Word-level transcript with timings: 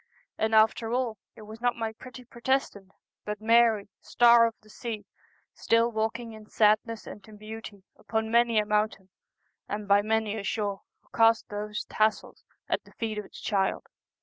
And 0.39 0.55
after 0.55 0.91
all, 0.91 1.19
it 1.35 1.43
was 1.43 1.61
not 1.61 1.75
my 1.75 1.93
pretty 1.93 2.25
Protestant, 2.25 2.91
but 3.23 3.39
Mary, 3.39 3.87
Star 4.01 4.47
of 4.47 4.55
the 4.63 4.67
Sea, 4.71 5.05
still 5.53 5.91
walking 5.91 6.33
in 6.33 6.49
sadness 6.49 7.05
and 7.05 7.23
in 7.27 7.37
beauty 7.37 7.83
upon 7.95 8.31
many 8.31 8.57
a 8.57 8.65
mountain 8.65 9.09
and 9.69 9.87
by 9.87 10.01
many 10.01 10.35
a 10.39 10.43
shore, 10.43 10.81
who 11.03 11.09
cast 11.15 11.49
those 11.49 11.85
tassels 11.85 12.43
at 12.67 12.83
the 12.83 12.93
feet 12.93 13.19
of 13.19 13.25
the 13.25 13.29
child. 13.29 13.85